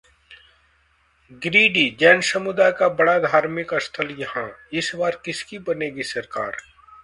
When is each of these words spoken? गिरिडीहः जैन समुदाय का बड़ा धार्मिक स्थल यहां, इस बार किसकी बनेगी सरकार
गिरिडीहः 1.43 1.97
जैन 1.99 2.21
समुदाय 2.21 2.71
का 2.79 2.89
बड़ा 3.01 3.17
धार्मिक 3.19 3.73
स्थल 3.81 4.11
यहां, 4.19 4.49
इस 4.73 4.91
बार 4.95 5.21
किसकी 5.25 5.59
बनेगी 5.69 6.03
सरकार 6.03 6.57